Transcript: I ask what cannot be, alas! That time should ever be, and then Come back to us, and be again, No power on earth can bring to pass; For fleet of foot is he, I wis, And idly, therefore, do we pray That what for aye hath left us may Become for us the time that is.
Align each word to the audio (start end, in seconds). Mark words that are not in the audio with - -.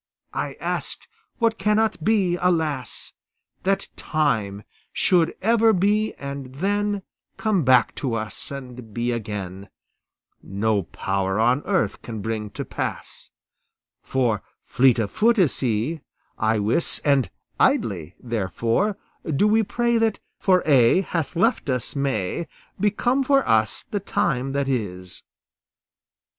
I 0.33 0.57
ask 0.59 1.07
what 1.37 1.59
cannot 1.59 2.03
be, 2.03 2.35
alas! 2.35 3.13
That 3.61 3.87
time 3.95 4.63
should 4.91 5.35
ever 5.43 5.73
be, 5.73 6.15
and 6.15 6.55
then 6.55 7.03
Come 7.37 7.63
back 7.63 7.93
to 7.97 8.15
us, 8.15 8.49
and 8.49 8.95
be 8.95 9.11
again, 9.11 9.69
No 10.41 10.81
power 10.81 11.39
on 11.39 11.61
earth 11.65 12.01
can 12.01 12.19
bring 12.19 12.49
to 12.49 12.65
pass; 12.65 13.29
For 14.01 14.41
fleet 14.65 14.97
of 14.97 15.11
foot 15.11 15.37
is 15.37 15.59
he, 15.59 16.01
I 16.35 16.57
wis, 16.57 16.97
And 17.05 17.29
idly, 17.59 18.15
therefore, 18.19 18.97
do 19.23 19.47
we 19.47 19.61
pray 19.61 19.99
That 19.99 20.13
what 20.17 20.21
for 20.39 20.67
aye 20.67 21.01
hath 21.07 21.35
left 21.35 21.69
us 21.69 21.95
may 21.95 22.47
Become 22.79 23.23
for 23.23 23.47
us 23.47 23.83
the 23.83 23.99
time 23.99 24.53
that 24.53 24.67
is. 24.67 25.21